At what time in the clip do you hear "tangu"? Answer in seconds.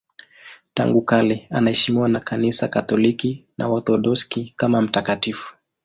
0.73-1.01